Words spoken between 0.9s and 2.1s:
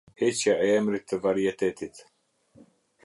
të varietetit.